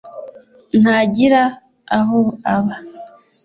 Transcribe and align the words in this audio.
ntagira 0.81 1.43
aho 1.97 2.17
aba 2.53 2.75